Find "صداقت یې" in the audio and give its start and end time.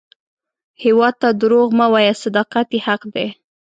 2.23-2.79